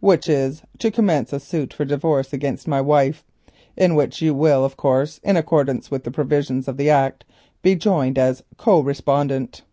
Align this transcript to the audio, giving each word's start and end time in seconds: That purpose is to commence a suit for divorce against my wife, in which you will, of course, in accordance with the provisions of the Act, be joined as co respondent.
That 0.00 0.06
purpose 0.06 0.28
is 0.28 0.62
to 0.78 0.90
commence 0.92 1.32
a 1.32 1.40
suit 1.40 1.74
for 1.74 1.84
divorce 1.84 2.32
against 2.32 2.68
my 2.68 2.80
wife, 2.80 3.24
in 3.76 3.96
which 3.96 4.22
you 4.22 4.32
will, 4.32 4.64
of 4.64 4.76
course, 4.76 5.18
in 5.24 5.36
accordance 5.36 5.90
with 5.90 6.04
the 6.04 6.12
provisions 6.12 6.68
of 6.68 6.76
the 6.76 6.88
Act, 6.90 7.24
be 7.60 7.74
joined 7.74 8.16
as 8.16 8.44
co 8.56 8.78
respondent. 8.84 9.62